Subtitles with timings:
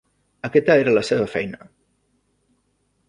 [0.47, 1.69] Aquesta era la seva feina.